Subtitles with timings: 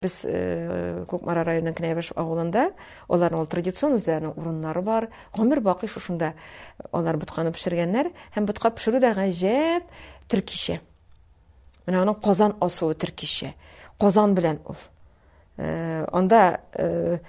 [0.00, 2.62] Без э районының кнәбеш авылында
[3.12, 5.08] аларның ул традицион үзенә урыннары бар.
[5.36, 6.32] Гөмер бакы шунда
[6.90, 8.08] алар ботканы pişиргәннәр
[8.38, 9.92] һәм боткап pişыруда гаҗәп
[10.32, 10.80] төркише.
[11.84, 13.52] Менә аның казан асуы төркише.
[14.00, 14.62] Казан белән.
[15.58, 17.20] Э-э анда э-э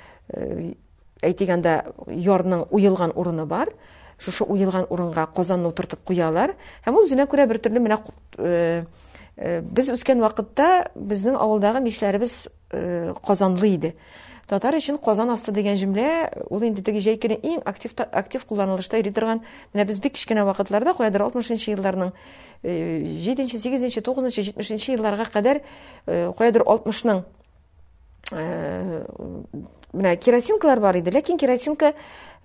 [1.21, 1.75] әйтигәндә
[2.07, 3.67] ярның уйылган урыны бар
[4.23, 6.53] шушы уйылган урынга казанны утыртып куялар
[6.85, 7.97] һәм ул үзенә күрә бер төрле менә
[8.37, 8.83] э,
[9.37, 13.95] э, без үскән вакытта безнең авылдагы мишләребез э, казанлы иде
[14.47, 16.11] татар өчен казан асты дигән җөмлә
[16.51, 19.41] ул инде теге жәй иң актив актив кулланылышта йөри торган
[19.73, 22.13] менә без бик кечкенә вакытларда каядыр алтмышынчы елларның
[22.61, 25.63] жетенче сигезенче тугызынчы җитмешенче елларга кадәр
[26.05, 27.23] каядыр алтмышның
[28.31, 29.03] Э,
[29.91, 31.89] мына керосинкалар бар еді ләкин керосинка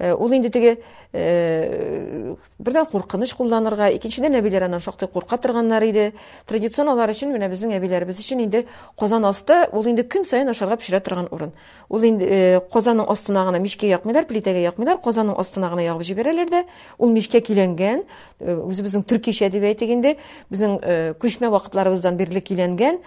[0.00, 0.78] ол э, енді теге
[1.14, 6.08] э, бірден қорқыныш қолданырға екіншіден әбилер ана шоқтый қорқа тұрғаннар еді
[6.50, 8.64] традицион алар үшін мына біздің әбилерибиз үшін енді
[8.98, 11.52] қозан асты ол енді күн сайын ошарға пішіре тұрған орын
[11.88, 16.64] ол енді қозанның астына ғана мешке яқмайлар плитеге яқмайлар қозанның астына ғана ягып де
[16.98, 18.02] ол мешке киленген
[18.42, 20.16] өзі біздің түркише деп айтегенде
[20.50, 20.78] біздің
[21.22, 22.98] көшме уақытларыбыздан берлі киленген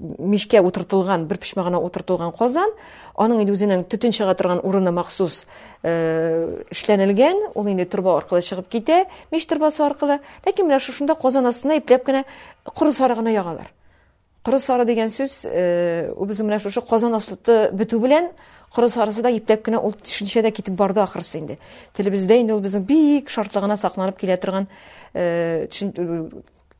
[0.00, 2.70] мишке утыртылган бир пишмагына утыртылган казан
[3.14, 5.44] анын инде өзүнүн түтүн чыга турган уруна махсус
[5.84, 11.46] иштенилген э, ул инде труба аркылуу чыгып кете миш трубасы аркылуу лекин мына ушундай козон
[11.46, 12.24] астына ийиптеп гана
[12.64, 13.70] куру сары гана ягалар
[14.42, 18.30] куру сары деген сөз э, биздин мына ушу козон астыты бүтүү менен
[18.74, 21.58] куру сарысы да ийиптеп гана ул түшүнчө да кетип барды акырсы инде
[21.94, 24.66] тилибизде инде ул биздин бийик шарттагына сакланып келе турган
[25.14, 25.68] э,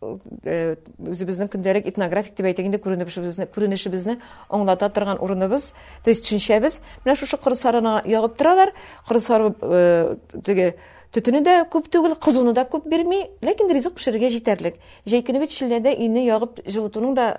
[0.03, 4.15] өзүбүздүн э, э, күнделик этнографик деп айтегенде көрүнүшүбүздү көрүнүшүбүздү
[4.55, 5.73] оңдата турган урунубуз
[6.07, 8.73] то есть түшүнчөбүз мына ушул куру сарыны ягып туралар
[9.09, 10.73] куру сары э, тиги
[11.15, 16.63] көп түгіл кызууну да көп бермей лекин ризык пиширүүгө жетерлик жейкини бит шилдеде үйүнү ягып
[16.67, 17.33] жылытуунун да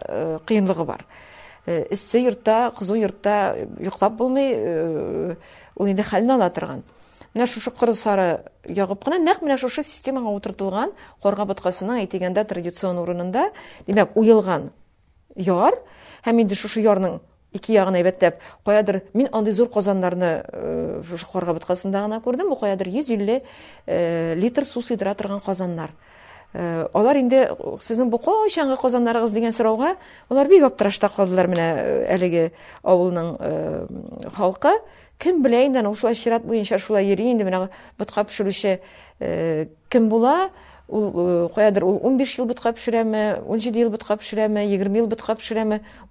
[0.49, 1.05] кыйынлыгы бар
[1.67, 3.37] іссі йуртта кызуу йуртта
[3.79, 4.51] уйкулап болмай
[5.79, 6.83] ол енді халин ала турган
[7.35, 10.91] Мен шушы шу сары ягып гына, нәкъ менә шушы системага утыртылган
[11.21, 13.49] қорға бутқасына әйтегәндә традицион урынында,
[13.85, 14.71] димәк, уйылган
[15.35, 15.77] яр
[16.25, 17.19] һәм инде шушы ярның
[17.51, 18.35] Ике ягын әйбәтләп
[18.65, 22.49] каядыр мин андый зур казанларны э, шушы хорга бутқасында гына күрдем.
[22.53, 23.41] Бу каядыр 150
[23.87, 25.89] э, литр су сыйдыра торган казаннар.
[26.53, 27.47] Э, алар инде
[27.81, 29.95] сезнең бу кайшанга казаннарыгыз дигән сорауга,
[30.29, 31.67] алар бик аптырашта калдылар менә
[32.05, 32.51] әлеге
[32.83, 34.75] авылның халкы,
[35.19, 37.69] кем белә инде аны шулай чират буенча шулай йөри инде менә
[37.99, 38.81] ботка пешерүче
[39.19, 40.49] э, кем була
[40.87, 44.99] ул э, каядыр ул 15 беш ел ботка пешерәме он жиде ел ботка пешерәме егерме
[44.99, 45.11] ел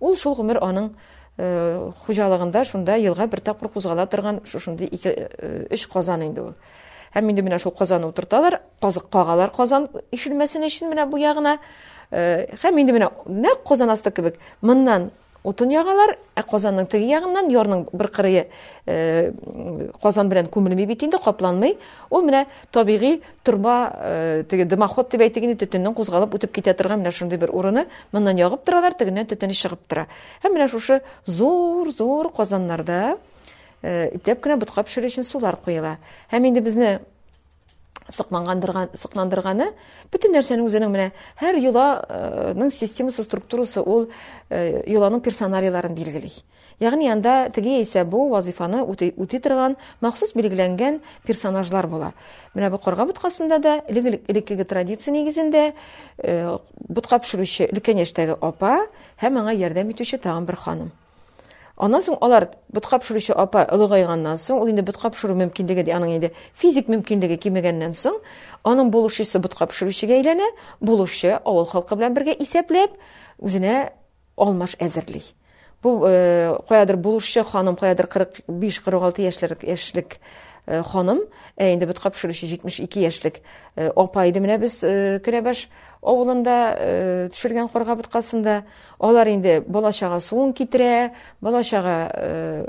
[0.01, 0.91] ул шул гомер аның
[1.39, 5.29] э, хуҗалыгында шунда елга бер тапкыр кузгала торган ике
[5.71, 6.55] өч казан инде ул
[7.15, 11.59] инде менә шул казанны утырталар казык кагалар казан ишелмәсен өчен менә бу ягына
[12.13, 13.11] инде менә
[15.49, 18.43] Утын ягалар, ә қозанның тиге ягыннан ярның бер кырыы
[18.85, 19.33] э
[20.03, 21.77] қозан белән күмелмей бит инде, капланмый.
[22.11, 22.43] Ул менә
[22.73, 23.79] табигый турба
[24.51, 28.65] тиге дымахот дип әйтгән төтеннән кузгалып үтеп китә торган менә шундый бер урыны миннән ягып
[28.69, 30.05] торалар, тигенә төтене чыгып тора.
[30.45, 33.17] Һәм менә шушы зур-зур қозанларда
[33.83, 35.97] э итеп кенә бутка пешерү өчен сулар куела.
[36.31, 36.99] Һәм инде безне
[38.17, 39.67] Сықнандырғаны,
[40.13, 41.09] бүтін нәрсенің өзінің мені
[41.45, 44.07] әр юлының системасы структурасы ол
[44.49, 46.33] юланың э, персоналияларын белгілей
[46.83, 49.09] яғни анда тіге есе бұл вазифаны өте
[50.05, 52.13] мақсус белгіләнген персонажлар бола
[52.55, 55.67] менә бұл қорға бұтқасында да әлекелігі традиция негізінде
[56.19, 58.79] бұтқа пүшіруші үлкенештегі апа
[59.25, 60.93] һәм аңа ерден итүче тагын бір ханым
[61.79, 66.17] Аннан соң алар бутка пшыручы апа ылыгайганнан соң, ул инде бутка пшыру мөмкинлеге ди, аның
[66.17, 68.17] инде физик мөмкинлеге кимегәннән соң,
[68.67, 70.49] аның булышысы бутка пшыручыга әйләнә,
[70.83, 72.99] булышы авыл халкы белән бергә исәпләп,
[73.39, 73.93] үзенә
[74.37, 75.31] алмаш әзерлек.
[75.79, 80.17] Бу қоядыр э, булышы ханым, қоядыр 45-46 яшьлек яшьлек
[80.67, 81.21] э, ханым,
[81.55, 83.37] инде бутка пшыручы 72 яшьлек
[83.77, 84.81] э, апа иде менә без
[86.03, 86.91] оулунда э,
[87.33, 88.63] түшүрген корга буткасында
[89.03, 92.67] алар инде бала чага суун китире бала чага э,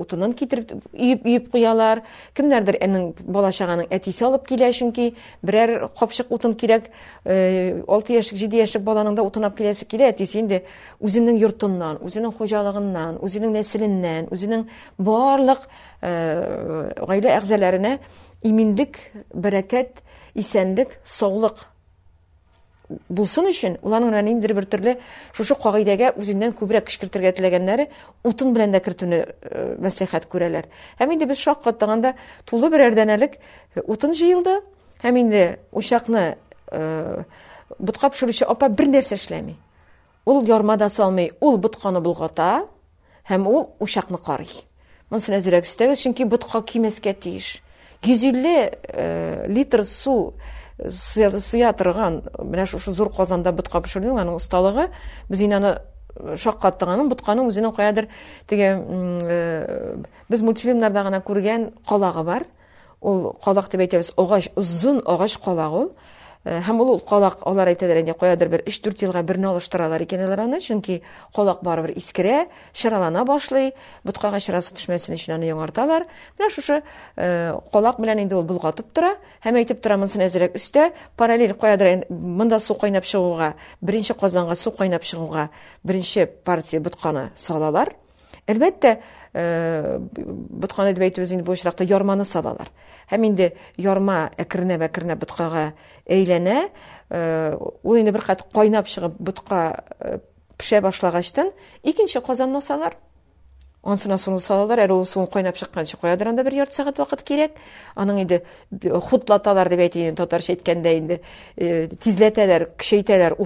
[0.00, 2.02] утунун китирип үйүп үйүп куялар
[2.36, 5.10] кимдердир энин бала чаганын этиси алып келе чинки
[5.42, 6.88] бирер копчук утун керек
[7.24, 10.64] э, алты эшик жети эшик баланын да утун алып келеси инде
[11.00, 14.66] өзүнүн юртунан өзүнүн хожалыгынан өзүнүн неслинен өзүнүн
[14.98, 15.68] баардык
[16.00, 17.98] айла агзаларына
[18.46, 18.96] иминдик
[19.34, 20.00] берекет
[20.34, 21.66] исендик соолук
[23.10, 24.96] булсын өчен уларның менә инде бер төрле
[25.34, 27.86] шушы кагыйдәгә үзеннән күбрәк кишкертергә теләгәннәре
[28.26, 30.66] утын белән дә кертүне э, мәслихәт күрәләр.
[30.98, 32.14] Һәм инде без шаккат тыганда
[32.48, 33.38] тулы бер әрдәнәлек
[33.76, 34.56] э, утын җыелды.
[35.04, 36.36] Һәм инде ушакны
[36.72, 37.24] э,
[37.78, 39.56] бутка пшырыш апа бер нәрсә эшләми.
[40.26, 42.66] Ул ярмада салмый, ул бутканы булгата
[43.30, 44.50] һәм ул ушакны карый.
[45.10, 47.58] Монсын әзерәк үстәгез, чөнки бутка кимәскә тиеш.
[48.02, 50.32] 150 литр су
[50.88, 54.88] сыя торган менә шушы зур казанда ботка пешерүнең аның осталыгы
[55.28, 58.08] без инде аны шаккаттык аның ботканың үзенең каядыр
[58.50, 59.96] теге э,
[60.28, 62.46] без мультфильмнарда гына күргән калагы бар
[63.00, 65.92] ул калак дип әйтәбез агач озын агач калак ул
[66.42, 70.22] Э, һәм ул ул калак алар әйтәләр инде каядыр бер 3-4 елга берне алыштыралар икән
[70.24, 71.02] алар аны чөнки
[71.36, 73.74] калак бар бер искәрә, шаралана башлый,
[74.08, 76.06] буткага шарасы төшмәсен өчен аны яңарталар.
[76.38, 76.78] Менә шушы
[77.16, 79.12] э, калак белән инде ул булгатып тора,
[79.44, 80.88] һәм әйтәп тора монсын әзерәк үстә
[81.20, 83.52] параллель каядыр монда су кайнап чыгуга,
[83.82, 85.50] беренче казанга су кайнап чыгуга,
[85.84, 87.92] беренче партия бутканы салалар.
[88.48, 88.96] Әлбәттә,
[89.32, 91.54] Э, бытканы дип әйтүбез инде бу
[91.90, 92.70] ярманы салалар.
[93.12, 93.52] Һәм инде
[93.84, 95.68] ярма әкренә-әкренә бұтқаға
[96.16, 96.56] әйләнә,
[97.10, 97.54] э,
[97.84, 99.60] ул инде бер кат кайнап чыгып бытка
[100.00, 100.18] э,
[100.58, 101.52] пешә башлагачтан
[101.84, 102.60] икенче казанны
[103.80, 107.22] Ансына соны салалар, әр ул суын кайнап чыккан чи коядыр анда бер ярты сәгать вакыт
[107.24, 107.54] кирәк.
[107.96, 108.42] Аның инде
[109.08, 111.20] хутлаталар дип әйтә тотар татарча әйткәндә инде
[111.56, 113.38] э, тизләтәләр, кешәйтәләр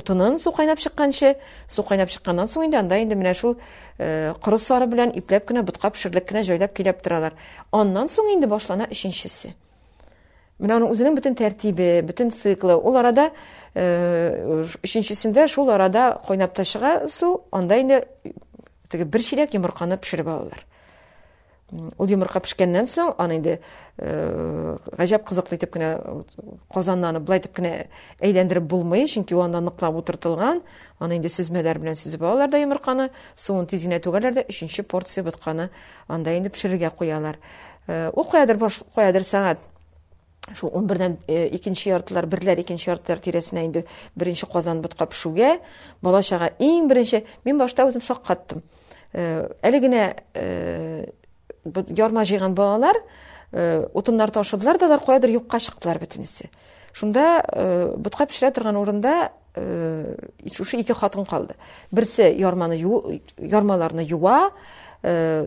[0.42, 3.54] су койнап чыккан су кайнап чыкканнан соң инде анда инде менә шул
[3.98, 6.42] э, сары белән ипләп кенә бутка пишерлек кенә
[6.74, 7.32] киләп торалар.
[7.70, 9.54] Аннан соң инде башлана өченчесе.
[10.58, 12.02] Менә аның үзенең бөтен тәртибе,
[12.32, 12.74] циклы.
[12.74, 13.30] Ул арада
[13.78, 14.72] э,
[15.70, 16.20] арада
[18.94, 20.60] теге бер ширәк йомырканы пешереп алалар.
[21.98, 25.88] Ул йомырка пешкәннән соң аны инде э, гаҗәп кызыклы итеп кенә
[26.74, 27.72] казаннаны булай итеп кенә
[28.20, 30.62] әйләндереп булмый, чөнки аны ныклап утыртылган.
[31.00, 35.24] Аны инде сүзмәләр белән сүзеп алалар да йомырканы, суын тиз генә төгәлләр дә өченче порция
[35.26, 35.70] бутканы
[36.06, 37.40] анда инде пешергә куялар.
[37.88, 38.60] Э, ул куядыр
[38.94, 39.58] куядыр сәгать
[40.52, 43.84] шул 11 дан 2 э, яртылар, 1ләр 2 яртылар тирәсенә инде
[44.16, 45.58] беренче казан бутка пешүгә,
[46.04, 48.60] балачага иң беренче мин башта үзем шок каттым.
[49.12, 50.02] Э, әле генә
[50.34, 51.06] э,
[51.96, 52.96] ярма җыйган балалар
[53.94, 56.50] утыннар ташыдылар да, қоядыр юкка чыктылар бөтенесе.
[56.92, 59.30] Шунда бутка пешерә торган урында
[60.52, 61.54] шушы ике хатын калды.
[61.94, 62.74] Берсе ярманы
[63.38, 64.50] ярмаларны юа,
[65.06, 65.44] Э,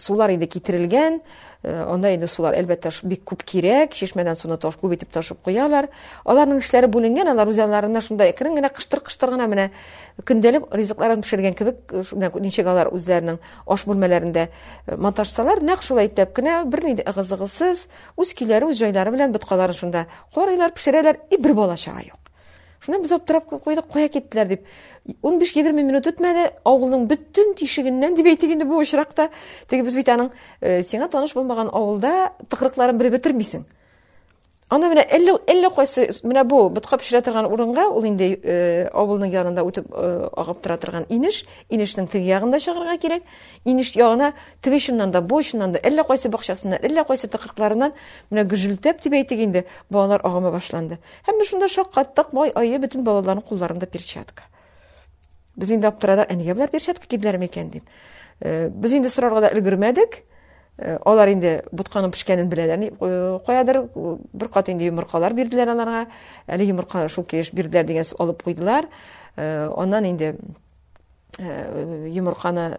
[0.00, 1.18] сулар инде китерелгән,
[1.62, 5.90] анда э, инде сулар әлбәттә бик күп кирәк, чишмәдән суны ташып күп итеп ташып куялар.
[6.24, 9.66] Аларның эшләре бүленгән, алар үзләренә шундый икрен генә кыштыр-кыштыр гына менә
[10.24, 14.46] көндәлек ризыкларын пешергән кебек, э, ничек алар үзләренең аш бүлмәләрендә
[14.96, 20.72] монтажсалар, нәкъ шулай итеп кенә бер ниндә үз киләре, үз җайлары белән бөткәләре шунда, корайлар
[20.72, 22.27] пешерәләр, и бер балачага юк.
[22.86, 24.68] Шунембез аптрап кеп көйди, қоя киттиләр деп.
[25.24, 29.26] 15-20 минут өтмәде, авылның бүтүн тиешиğinden дип әйтгенде бу ошракта
[29.72, 30.30] дип без итаның
[30.60, 32.14] э, сеңә таныш булмаган авылда
[32.54, 33.66] тыгрыкларны бире битәрмисең?
[34.68, 39.30] Аны менә әллә әллә кайсы менә бу бутка пешерә торган урынга ул инде э, авылның
[39.32, 41.38] янында үтеп э, агып тора торган иниш,
[41.72, 43.24] инишнең тиге ягында чыгырга кирәк.
[43.64, 47.94] Иниш ягына тиге шуннан да, бу шуннан да әллә кайсы бакчасына, әллә кайсы тыкрыкларыннан
[48.28, 50.98] менә гүжилтеп дип әйтегендә балалар агыма башланды.
[51.26, 54.44] Һәм мен шунда шок каттык, мой айы бүтән балаларның кулларында перчатка.
[55.56, 57.88] Без инде аптырада, әнигә белән перчатка киделәр микән дип.
[58.44, 60.26] Э, без инде сорарга да өлгермәдек.
[60.78, 66.04] Олар э, инде бутканы пешкәнен беләләр, э, куядыр, э, бер кат инде юмыркалар бирделәр аларга.
[66.46, 68.86] Әле юмырка шул кеш бирделәр дигән алып куйдылар.
[69.36, 70.36] Аннан инде
[71.38, 72.78] юмырканы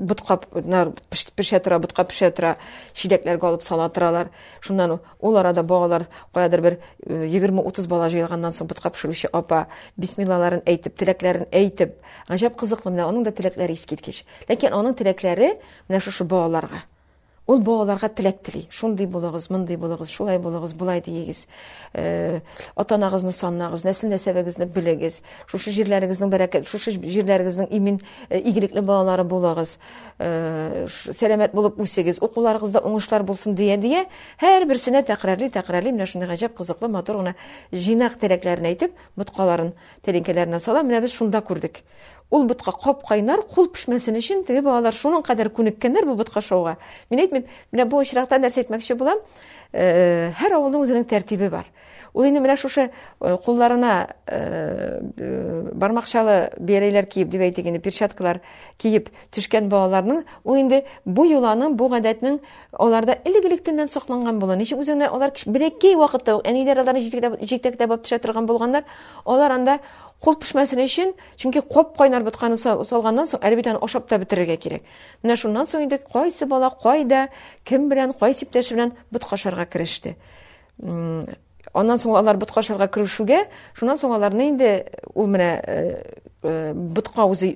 [0.00, 0.88] бутқап, нар
[1.36, 2.56] пешә тора, бутқап пешә тора,
[2.94, 4.30] шидәкләргә алып салатыралар.
[4.60, 10.98] Шуннан ул арада багалар куядыр бер 20-30 бала җыелгандан соң бутқап шулыш апа бисмиллаларын әйтеп,
[10.98, 11.94] тилекләрен әйтеп,
[12.28, 14.24] гаҗәп кызыклы менә аның да тилекләре искиткеч.
[14.48, 16.82] Ләкин аның тилекләре менә шушы багаларга
[17.48, 18.66] Ул балаларга теләк тели.
[18.68, 21.46] Шундый булыгыз, мондый булыгыз, шулай булыгыз, булай диегез.
[21.96, 22.40] Э,
[22.76, 25.22] атанагызны саннагыз, нәсел нәсәбегезне билегез.
[25.48, 29.78] Шушы җирләрегезнең бәрәкәт, шушы җирләрегезнең имин э, игелекле балалары булыгыз.
[30.20, 34.04] Э, сәламәт булып үсегез, укуларыгызда уңышлар булсын дия дия.
[34.44, 37.32] Һәр берсенә тәкърәрли, менә шундый гаҗәп кызыклы матур гына
[37.72, 39.72] җинак теләкләрен әйтеп, мутқаларын,
[40.04, 40.82] теленкәләренә сала.
[40.84, 41.80] Менә без шунда күрдек.
[42.28, 46.74] Ул бутка қоп қайнар, қол пішмесін үшін, тегі бағалар шуның қадар көніккендер бұл бутка шоуға.
[47.08, 47.46] Мен айтмен,
[47.78, 49.20] бұл ұшырақтан әрсетмәкші болам,
[49.72, 51.70] э, әр ауылың өзінің тәртебі бар.
[52.18, 53.90] Ул инде менә шушы э, кулларына
[54.26, 56.34] э, э, бармакчалы
[56.66, 58.40] бәрәйләр киеп дип әйтегенә перчаткалар
[58.82, 62.40] киеп төшкән балаларның ул инде бу юланың бу гадәтнең
[62.72, 64.56] аларда элегелектән сакланган була.
[64.56, 68.82] ничек үзеңне алар бирекке вакытта ук әниләр аларны җиктәктә бап төшә торган булганнар,
[69.24, 69.78] алар анда
[70.18, 74.82] кул пишмәсен өчен, чөнки кап кайнар биткан салгандан соң әлбәттә ашап та битергә кирәк.
[75.22, 77.28] Менә шуннан соң инде кайсы бала кайда,
[77.62, 80.16] кем белән, кайсы иптәш белән бут кашарга киреште
[81.76, 83.40] аннан соң алар бутка ашарга кирешүүгө
[83.76, 84.68] шундан соң аларны инде
[85.14, 85.96] ул менен
[86.94, 87.50] бутка узу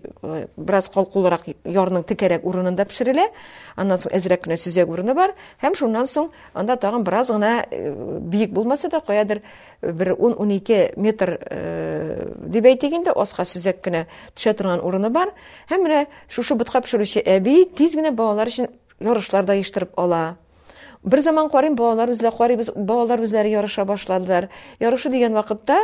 [0.59, 3.29] бир аз колкулураак ярның тикерээк урунунда пишириле
[3.77, 7.65] андан соң азыраак гана сүзөк бар һәм шундан соң анда тагын бир аз гана
[8.21, 9.41] бийик болмаса да коядыр
[9.83, 11.39] бир он 12 метр
[12.49, 15.33] деп айтыйк осха оска сүзөк гана түшө бар
[15.71, 18.67] һәм менә шушу бутка пиширүүчү эби тиз генә балалар үчүн
[19.01, 19.55] ярышлар да
[19.97, 20.37] ала
[21.05, 24.47] бір заман қарайм балалар өзіле қарайбыз балалар өзлері ярыша башладылар
[24.83, 25.81] ярышу деген вакытта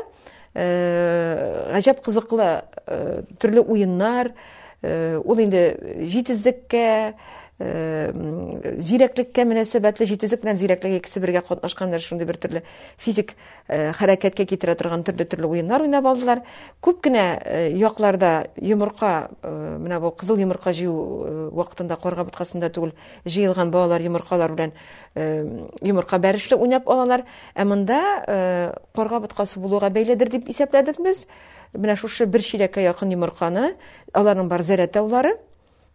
[0.54, 2.46] ғажап кызыклы
[3.42, 4.30] түрлі уйындар
[4.82, 5.64] ол енді
[6.14, 7.14] жетіздікке
[7.58, 8.14] Э,
[8.78, 12.60] зирәклеккә мөнәсәбәтле җитезлек белән зирәклек икесе бергә катнашкандар шундый бер төрле
[13.02, 13.32] физик
[13.66, 16.44] э, хәрәкәткә китерә торган төрле төрле уеннар уйнап алдылар
[16.80, 19.10] күп кенә э, якларда йомырка
[19.42, 22.94] менә бу кызыл йомырка жыю вакытында карга түгел
[23.26, 24.72] җыелган балалар йомыркалар белән
[25.82, 27.24] йомырка бәрешле уйнап алалар
[27.56, 27.98] ә монда
[28.94, 31.26] карга буткасы булуга бәйледер дип исәпләдек без
[31.72, 33.72] менә шушы бер чиләккә якын йомырканы
[34.14, 34.86] аларның бар зәрә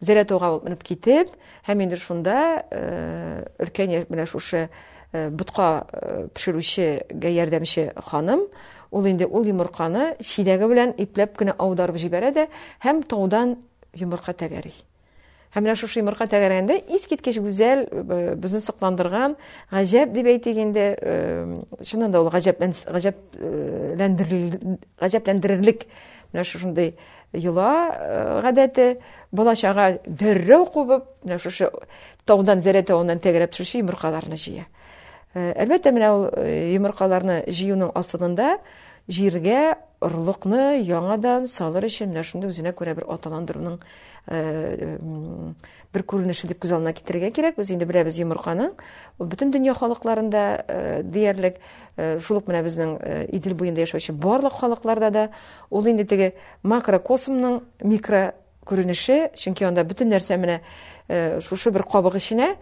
[0.04, 1.30] зәрәт уға ул менеп китеп,
[1.68, 4.70] һәм инде шунда, э, үлкен менә шушы э,
[5.30, 8.40] бутка э, пишерүче гә ярдәмче ханым,
[8.94, 12.48] ул инде ул йомырканы шидәге белән иплеп кенә аударып җибәрә дә,
[12.86, 13.56] һәм таудан
[13.98, 14.74] йомырка тәгәри.
[15.54, 17.84] Һәм менә шушы йомырка тәгәрәндә ис киткеш гүзәл
[18.42, 19.36] безне сыкландырган
[19.72, 23.18] гаҗәп дип әйтегәндә, э, шуннан да ул гаҗәпләндерлек,
[25.00, 25.80] гаҗәпләндерлек
[26.34, 26.94] менә шундый
[27.34, 29.00] Юла гадете
[29.32, 31.72] была шага дырру куба, на что же
[32.26, 34.68] то он танзерет, то жия.
[35.34, 36.10] Эльбета меня
[36.78, 37.92] имуркаларна жию на
[39.08, 43.78] жирге орлыкны яңадан салыр өчен менә шундый үзенә күрә бер аталандыруның
[44.28, 44.98] э,
[45.94, 47.58] бер күренеше дип кызална китергә кирәк.
[47.58, 48.74] Без инде беләбез Йомырканың,
[49.20, 51.60] ул бүтән дөнья халыкларында э, диярлек
[51.96, 52.96] э, шулык менә безнең
[53.34, 55.26] идел буенда яшәүче барлык халыкларда да
[55.72, 56.34] ул инде теге
[56.64, 58.32] макрокосмның микро
[58.68, 60.60] күренеше, чөнки анда бүтән нәрсә менә
[61.44, 62.54] шушы бер қабыгы ишенә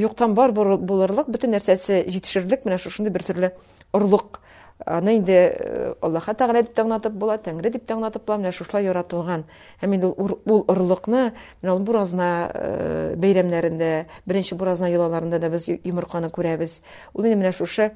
[0.00, 3.50] юктан бар булырлык, бүтән нәрсәсе җитешерлек менә шундый бер төрле
[3.92, 4.38] орлык
[4.86, 9.44] аны инде э, аллаха тәғала дип була тәңре дип тә була менә шушылай яратылган.
[9.82, 11.32] һәм инде ул орлыкны
[11.62, 16.80] менә ул буразна э, бәйрәмнәрендә беренче буразна йолаларында да без йомырканы күрәбез
[17.14, 17.92] ул инде менә шушы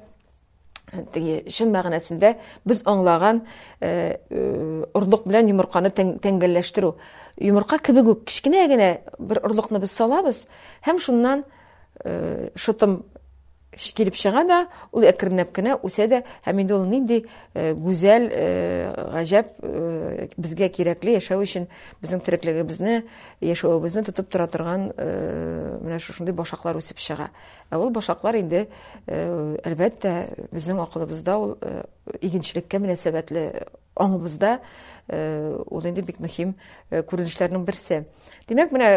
[0.91, 3.43] э, теге чын мәгънәсендә без аңлаган
[3.81, 6.95] орлык белән йомырканы тәңгәлләштерү
[7.37, 10.45] йомырка кебек үк кечкенә генә бер орлыкны без салабыз
[10.85, 11.45] һәм шуннан
[12.55, 13.03] шытым
[13.75, 14.59] килеп чыга да
[14.95, 17.17] ул әкренләп кенә үсә дә һәм инде ул нинди
[17.53, 18.41] э, гүзәл э,
[19.11, 21.67] гаҗәп э, безгә кирәкле яшәү өчен
[22.01, 23.03] безнең тереклегебезне
[23.41, 27.29] яшәвебезне тотып тора торган менә шушындай башаклар үсеп чыга
[27.69, 28.67] ә ул башаклар инде
[29.07, 31.57] әлбәттә безнең акылыбызда ул
[32.21, 33.49] игенчелеккә мөнәсәбәтле
[33.99, 34.59] аңыбызда
[35.69, 36.55] ул инде бик мөһим
[36.91, 38.05] күренешләрнең берсе
[38.49, 38.89] демәк менә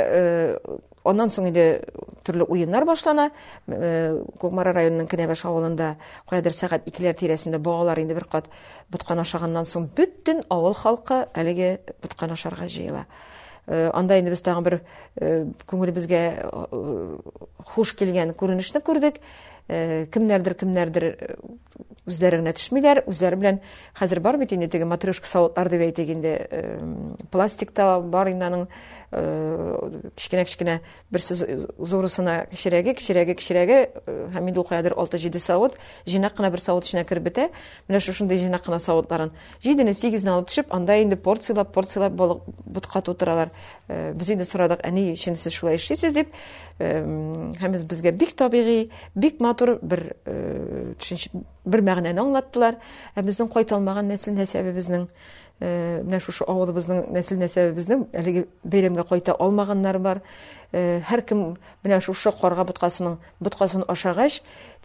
[1.08, 1.66] аннан соң инде
[2.28, 3.30] төрле уеннар башлана.
[3.66, 5.94] Когмара районының Кенеш авылында
[6.28, 8.50] квадрат сагать 2-ләр терәсендә богаллар инде бер кат
[8.92, 13.06] бүт канашагыннан соң бүтән авыл халкы әлеге бүт канашарга җыела.
[13.68, 14.78] Э, анда инде без тәң бер
[15.20, 17.18] э, күңелебезгә э,
[17.74, 19.20] хуш килгән күренешне күрдек.
[19.68, 21.34] Э, кемнәрдер кемнәрдер э,
[22.08, 23.58] үзләре генә төшмиләр үзләре белән
[24.00, 30.78] хәзер бар бит инде теге матрешка савытлар дип пластикта бар инде аның э, кечкенә
[31.12, 33.76] берсе зурысына кечерәге кечерәге кечерәге
[34.32, 37.50] һәм ул каядыр алты җиде савыт җыйнак кына бер савыт эченә кереп бетә
[37.90, 38.80] менә шушындай җыйнак кына
[40.32, 42.16] алып төшеп анда инде порцияләп порцияләп
[42.64, 43.52] бутка тутыралар
[43.88, 45.12] без инде сорадык әни
[45.52, 46.32] шулай дип
[46.78, 50.02] һәм безгә бик табигый бик матур бер
[50.98, 51.40] түшенче э,
[51.74, 52.78] бер мәгънәне аңлаттылар.
[53.18, 55.08] Ә безнең кайталмаган нәсел нәсәбе безнең
[55.58, 60.20] Э, менә шушы авылыбызның нәсел нәсәбебезнең әлеге бәйрәмгә кайта алмаганнар бар.
[60.70, 64.36] Э, һәркем менә шушы карга буткасының буткасын ашагач,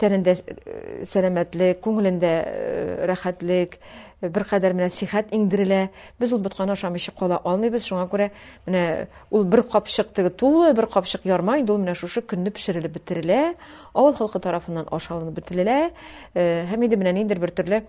[0.02, 3.78] тәнендә э, сәламәтлек, күңелендә э, рәхәтлек,
[4.24, 5.92] бер кадәр менә сихат индирелә.
[6.20, 7.86] Без ул буткан ашамыш кала алмыйбыз.
[7.92, 8.32] Шуңа күрә
[8.66, 10.10] менә ул бер капшык
[10.42, 13.54] тулы, бер капшык ярмай, ул менә шушы көнне пишерелеп битерелә.
[13.94, 15.78] Авыл халкы тарафыннан ашалынып битерелә.
[16.34, 17.84] Э, һәм инде менә бер төрле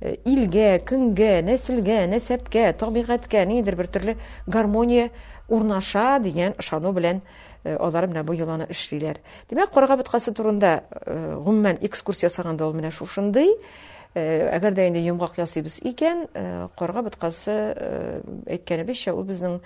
[0.00, 4.14] Э, илгә, көнгә, нәселгә, нәсәпкә, табигатькә нидер бер төрле
[4.46, 5.06] гармония
[5.48, 7.22] урнаша дигән ышану белән
[7.64, 9.22] э, алар менә бу яланы эшлиләр.
[9.48, 13.54] Димәк, Карага бутқасы турында э, гыммен экскурсия ясаганда ул менә шушындый,
[14.16, 16.22] әгәр дә инде юмгак ясыйбыз икән,
[16.78, 17.56] Карага бутқасы
[18.48, 19.58] әйткәнебезчә ул безнең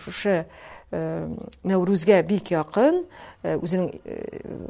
[0.00, 0.44] шушы
[0.90, 3.02] Наурызга бик якын,
[3.46, 4.16] Э, үзенең э,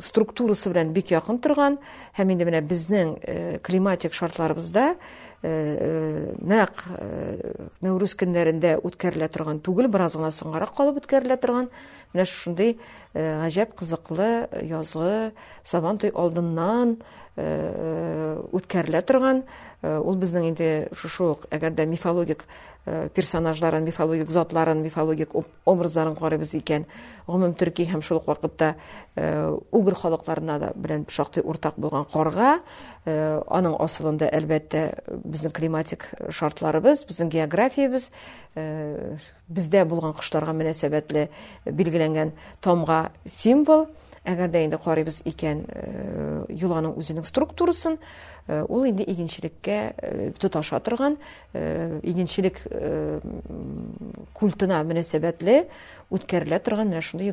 [0.04, 1.78] структурасы белән бик якын торган
[2.18, 4.92] һәм инде менә безнең э, климатик шартларыбызда
[5.46, 6.94] нәкъ
[7.84, 11.68] нәүрүз көннәрендә үткәрелә торган түгел бераз гына соңгарак калып үткәрелә торган
[12.14, 12.72] менә шундый
[13.14, 14.30] гаҗәп кызыклы
[14.72, 16.96] язгы сабантуй алдыннан
[17.36, 19.44] үткәрелә торган
[19.84, 21.44] ул безнең инде шушы ук
[21.92, 22.42] мифологик
[22.86, 26.86] персонажларын мифологик затларын мифологик образларын карыйбыз икән
[27.28, 28.20] гомум һәм шул
[28.66, 28.72] хәтта
[29.16, 32.58] э, угр халыкларына да белән шактый уртак булган карга
[33.04, 34.82] э, аның асылында әлбәттә
[35.24, 38.10] безнең климатик шартларыбыз безнең географиябыз
[38.56, 39.14] э,
[39.48, 41.28] бездә булган кышларга мөнәсәбәтле
[41.66, 43.88] билгеләнгән томга символ
[44.30, 45.78] әгәр дә инде карыйбыз икән э,
[46.58, 51.16] йоланың үзенең структурасын э, ул инде игенчелеккә э, тоташа торган
[51.56, 52.58] игенчелек
[54.36, 55.58] культына мөнәсәбәтле
[56.12, 57.32] үткәрелә торган менә шундый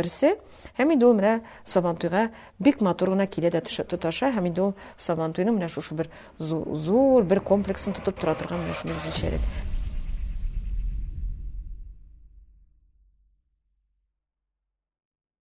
[0.00, 0.36] берсе
[0.78, 5.68] һәм инде ул менә бик матур гына килә дә тоташа һәм инде ул сабантуйның менә
[5.68, 6.08] шушы бер
[6.38, 9.69] зур, зур бер комплексын тотып тора торган менә шундый